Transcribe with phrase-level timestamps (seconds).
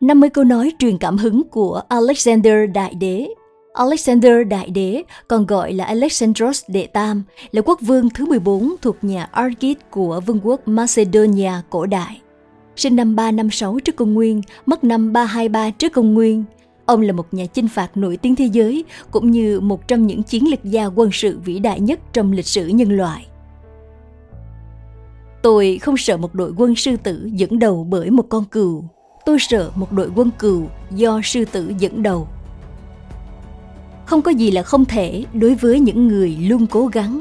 [0.00, 3.28] 50 câu nói truyền cảm hứng của Alexander Đại Đế.
[3.74, 7.22] Alexander Đại Đế, còn gọi là Alexandros Đệ Tam,
[7.52, 12.20] là quốc vương thứ 14 thuộc nhà Argit của vương quốc Macedonia cổ đại.
[12.76, 16.44] Sinh năm 356 trước công nguyên, mất năm 323 trước công nguyên.
[16.86, 20.22] Ông là một nhà chinh phạt nổi tiếng thế giới, cũng như một trong những
[20.22, 23.26] chiến lược gia quân sự vĩ đại nhất trong lịch sử nhân loại.
[25.42, 28.84] Tôi không sợ một đội quân sư tử dẫn đầu bởi một con cừu
[29.26, 32.28] tôi sợ một đội quân cừu do sư tử dẫn đầu.
[34.04, 37.20] Không có gì là không thể đối với những người luôn cố gắng.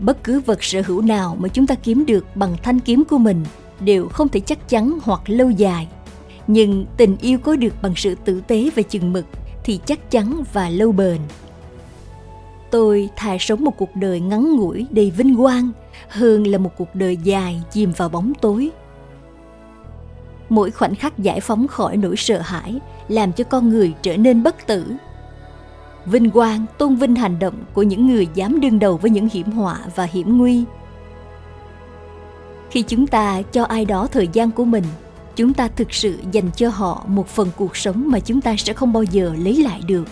[0.00, 3.18] Bất cứ vật sở hữu nào mà chúng ta kiếm được bằng thanh kiếm của
[3.18, 3.44] mình
[3.80, 5.88] đều không thể chắc chắn hoặc lâu dài.
[6.46, 9.24] Nhưng tình yêu có được bằng sự tử tế và chừng mực
[9.64, 11.18] thì chắc chắn và lâu bền.
[12.70, 15.70] Tôi thà sống một cuộc đời ngắn ngủi đầy vinh quang
[16.08, 18.70] hơn là một cuộc đời dài chìm vào bóng tối
[20.48, 24.42] mỗi khoảnh khắc giải phóng khỏi nỗi sợ hãi, làm cho con người trở nên
[24.42, 24.86] bất tử.
[26.06, 29.50] Vinh quang, tôn vinh hành động của những người dám đương đầu với những hiểm
[29.50, 30.64] họa và hiểm nguy.
[32.70, 34.84] Khi chúng ta cho ai đó thời gian của mình,
[35.36, 38.72] chúng ta thực sự dành cho họ một phần cuộc sống mà chúng ta sẽ
[38.72, 40.04] không bao giờ lấy lại được.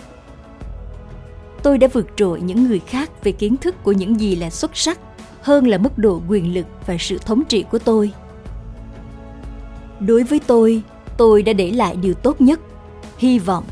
[1.63, 4.77] Tôi đã vượt trội những người khác về kiến thức của những gì là xuất
[4.77, 4.99] sắc
[5.41, 8.11] hơn là mức độ quyền lực và sự thống trị của tôi
[9.99, 10.83] đối với tôi
[11.17, 12.59] tôi đã để lại điều tốt nhất.
[13.17, 13.63] Hy vọng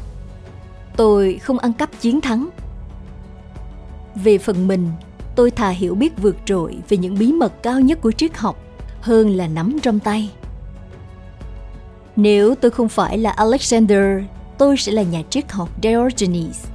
[0.98, 2.50] tôi không ăn cắp chiến thắng.
[4.16, 4.90] Về phần mình,
[5.36, 8.60] tôi thà hiểu biết vượt trội về những bí mật cao nhất của triết học
[9.02, 10.32] hơn là nắm trong tay.
[12.16, 14.24] Nếu tôi không phải là alexander,
[14.58, 16.68] tôi sẽ là nhà triết học diogenes.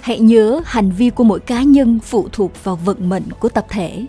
[0.00, 3.66] Hãy nhớ hành vi của mỗi cá nhân phụ thuộc vào vận mệnh của tập
[3.68, 4.06] thể.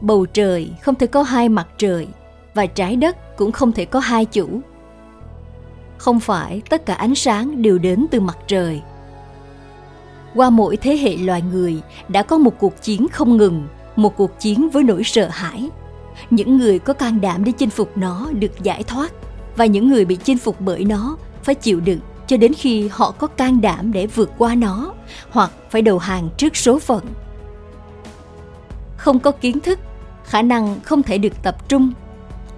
[0.00, 2.06] Bầu trời không thể có hai mặt trời
[2.58, 4.60] và trái đất cũng không thể có hai chủ.
[5.98, 8.82] Không phải tất cả ánh sáng đều đến từ mặt trời.
[10.34, 13.66] Qua mỗi thế hệ loài người, đã có một cuộc chiến không ngừng,
[13.96, 15.70] một cuộc chiến với nỗi sợ hãi.
[16.30, 19.12] Những người có can đảm để chinh phục nó được giải thoát,
[19.56, 23.10] và những người bị chinh phục bởi nó phải chịu đựng cho đến khi họ
[23.10, 24.92] có can đảm để vượt qua nó,
[25.30, 27.04] hoặc phải đầu hàng trước số phận.
[28.96, 29.78] Không có kiến thức,
[30.24, 31.92] khả năng không thể được tập trung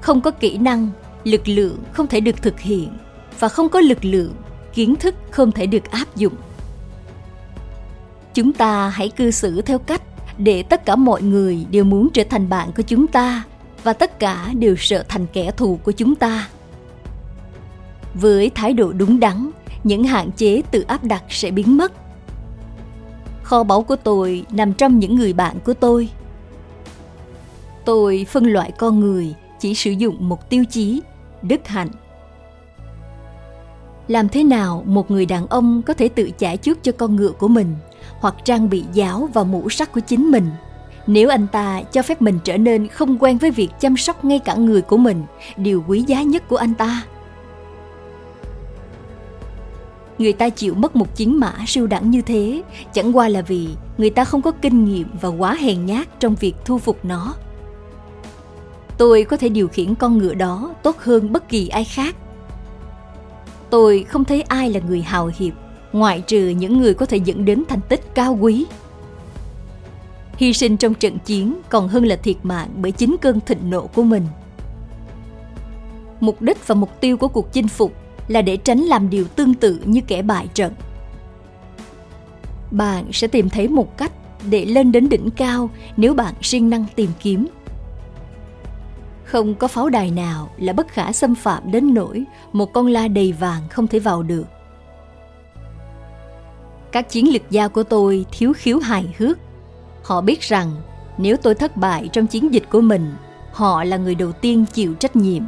[0.01, 0.89] không có kỹ năng,
[1.25, 2.89] lực lượng không thể được thực hiện,
[3.39, 4.35] và không có lực lượng,
[4.75, 6.35] kiến thức không thể được áp dụng.
[8.35, 10.03] Chúng ta hãy cư xử theo cách
[10.39, 13.43] để tất cả mọi người đều muốn trở thành bạn của chúng ta,
[13.83, 16.49] và tất cả đều sợ thành kẻ thù của chúng ta.
[18.15, 19.51] Với thái độ đúng đắn,
[19.85, 21.93] những hạn chế tự áp đặt sẽ biến mất.
[23.43, 26.09] Kho báu của tôi nằm trong những người bạn của tôi.
[27.85, 31.03] Tôi phân loại con người chỉ sử dụng một tiêu chí,
[31.43, 31.89] đức hạnh.
[34.09, 37.31] Làm thế nào một người đàn ông có thể tự trả trước cho con ngựa
[37.31, 37.75] của mình
[38.21, 40.51] hoặc trang bị giáo và mũ sắt của chính mình?
[41.07, 44.39] Nếu anh ta cho phép mình trở nên không quen với việc chăm sóc ngay
[44.39, 45.23] cả người của mình,
[45.57, 47.03] điều quý giá nhất của anh ta?
[50.19, 53.69] Người ta chịu mất một chiến mã siêu đẳng như thế, chẳng qua là vì
[53.99, 57.35] người ta không có kinh nghiệm và quá hèn nhát trong việc thu phục nó
[59.01, 62.17] tôi có thể điều khiển con ngựa đó tốt hơn bất kỳ ai khác.
[63.71, 65.53] Tôi không thấy ai là người hào hiệp,
[65.93, 68.67] ngoại trừ những người có thể dẫn đến thành tích cao quý.
[70.37, 73.87] Hy sinh trong trận chiến còn hơn là thiệt mạng bởi chính cơn thịnh nộ
[73.87, 74.27] của mình.
[76.21, 77.93] Mục đích và mục tiêu của cuộc chinh phục
[78.29, 80.73] là để tránh làm điều tương tự như kẻ bại trận.
[82.71, 84.13] Bạn sẽ tìm thấy một cách
[84.51, 87.47] để lên đến đỉnh cao nếu bạn siêng năng tìm kiếm
[89.31, 93.09] không có pháo đài nào là bất khả xâm phạm đến nỗi một con la
[93.09, 94.45] đầy vàng không thể vào được.
[96.93, 99.39] Các chiến lược gia của tôi thiếu khiếu hài hước.
[100.03, 100.71] Họ biết rằng
[101.19, 103.13] nếu tôi thất bại trong chiến dịch của mình,
[103.53, 105.43] họ là người đầu tiên chịu trách nhiệm.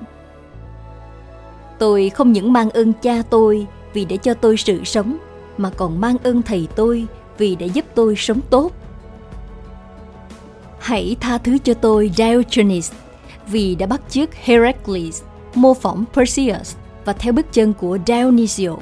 [1.79, 5.17] Tôi không những mang ơn cha tôi vì đã cho tôi sự sống,
[5.59, 7.07] mà còn mang ơn thầy tôi
[7.39, 8.73] vì đã giúp tôi sống tốt.
[10.79, 12.93] Hãy tha thứ cho tôi Diogenes
[13.47, 15.23] vì đã bắt chước Heracles,
[15.55, 18.77] mô phỏng Perseus và theo bước chân của Dionysio,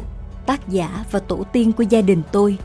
[0.47, 2.59] tác giả và tổ tiên của gia đình tôi.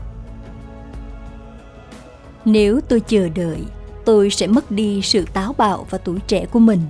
[2.44, 3.58] Nếu tôi chờ đợi,
[4.04, 6.80] tôi sẽ mất đi sự táo bạo và tuổi trẻ của mình.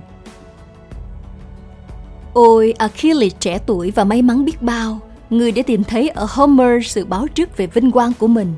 [2.33, 4.99] Ôi Achilles trẻ tuổi và may mắn biết bao,
[5.29, 8.53] người đã tìm thấy ở Homer sự báo trước về vinh quang của mình.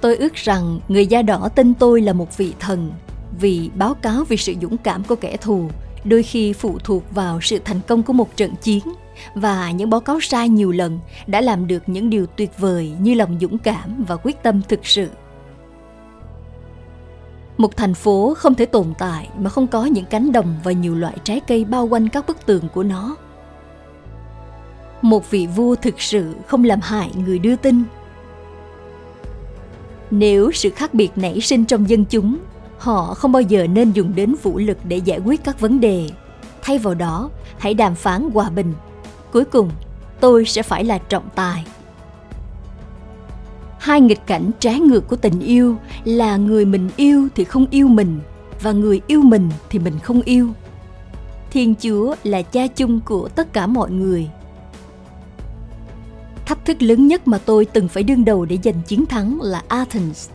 [0.00, 2.92] Tôi ước rằng người da đỏ tin tôi là một vị thần
[3.40, 5.68] vì báo cáo về sự dũng cảm của kẻ thù,
[6.04, 8.82] đôi khi phụ thuộc vào sự thành công của một trận chiến.
[9.34, 13.14] Và những báo cáo sai nhiều lần đã làm được những điều tuyệt vời như
[13.14, 15.08] lòng dũng cảm và quyết tâm thực sự.
[17.58, 20.94] Một thành phố không thể tồn tại mà không có những cánh đồng và nhiều
[20.94, 23.16] loại trái cây bao quanh các bức tường của nó.
[25.02, 27.82] Một vị vua thực sự không làm hại người đưa tin.
[30.10, 32.38] Nếu sự khác biệt nảy sinh trong dân chúng
[32.78, 36.10] họ không bao giờ nên dùng đến vũ lực để giải quyết các vấn đề.
[36.62, 38.74] Thay vào đó, hãy đàm phán hòa bình.
[39.32, 39.70] Cuối cùng,
[40.20, 41.64] tôi sẽ phải là trọng tài.
[43.78, 47.88] Hai nghịch cảnh trái ngược của tình yêu là người mình yêu thì không yêu
[47.88, 48.20] mình
[48.62, 50.48] và người yêu mình thì mình không yêu.
[51.50, 54.28] Thiên chúa là cha chung của tất cả mọi người.
[56.46, 59.62] Thách thức lớn nhất mà tôi từng phải đương đầu để giành chiến thắng là
[59.68, 60.28] athens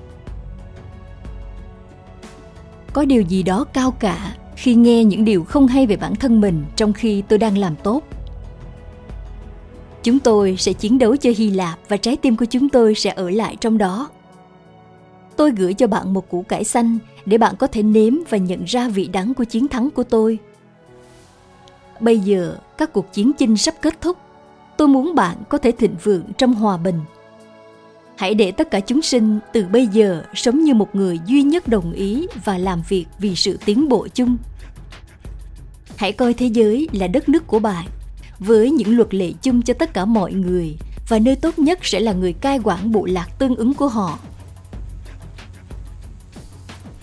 [2.94, 6.42] có điều gì đó cao cả khi nghe những điều không hay về bản thân
[6.42, 8.04] mình trong khi tôi đang làm tốt.
[10.04, 13.10] Chúng tôi sẽ chiến đấu cho hy lạp và trái tim của chúng tôi sẽ
[13.10, 14.10] ở lại trong đó.
[15.36, 18.64] Tôi gửi cho bạn một củ cải xanh để bạn có thể nếm và nhận
[18.64, 20.40] ra vị đắng của chiến thắng của tôi.
[22.00, 24.18] Bây giờ các cuộc chiến chinh sắp kết thúc.
[24.78, 27.00] Tôi muốn bạn có thể thịnh vượng trong hòa bình
[28.18, 31.68] hãy để tất cả chúng sinh từ bây giờ sống như một người duy nhất
[31.68, 34.38] đồng ý và làm việc vì sự tiến bộ chung.
[35.98, 37.86] Hãy coi thế giới là đất nước của bạn
[38.40, 40.78] với những luật lệ chung cho tất cả mọi người
[41.08, 44.20] và nơi tốt nhất sẽ là người cai quản bộ lạc tương ứng của họ.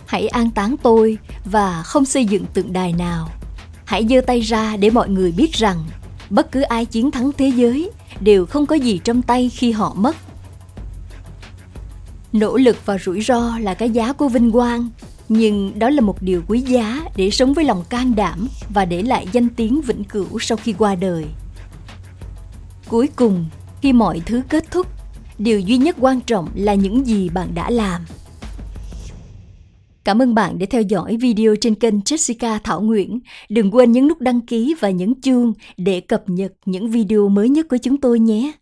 [0.06, 3.28] Hãy an táng tôi và không xây dựng tượng đài nào.
[3.84, 5.84] Hãy giơ tay ra để mọi người biết rằng
[6.30, 7.90] bất cứ ai chiến thắng thế giới
[8.20, 10.16] đều không có gì trong tay khi họ mất
[12.38, 14.88] nỗ lực và rủi ro là cái giá của vinh quang,
[15.28, 19.02] nhưng đó là một điều quý giá để sống với lòng can đảm và để
[19.02, 21.24] lại danh tiếng vĩnh cửu sau khi qua đời
[22.88, 23.44] cuối cùng,
[23.82, 24.86] khi mọi thứ kết thúc,
[25.38, 28.02] điều duy nhất quan trọng là những gì bạn đã làm
[30.04, 33.20] Cảm ơn bạn đã theo dõi video trên kênh Jessica Thảo Nguyễn.
[33.48, 37.48] Đừng quên nhấn nút đăng ký và nhấn chuông để cập nhật những video mới
[37.48, 38.52] nhất của chúng tôi nhé.